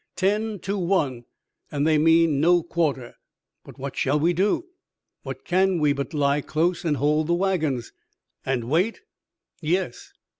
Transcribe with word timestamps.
Ten 0.15 0.57
to 0.61 0.79
one, 0.79 1.25
and 1.71 1.85
they 1.85 1.99
mean 1.99 2.41
no 2.41 2.63
quarter." 2.63 3.17
"But 3.63 3.77
what 3.77 3.95
shall 3.95 4.19
we 4.19 4.33
do?" 4.33 4.65
"What 5.21 5.45
can 5.45 5.77
we 5.77 5.93
but 5.93 6.11
lie 6.11 6.41
close 6.41 6.83
and 6.83 6.97
hold 6.97 7.27
the 7.27 7.35
wagons?" 7.35 7.93
"And 8.43 8.63
wait?" 8.63 9.01
"Yes." 9.61 10.11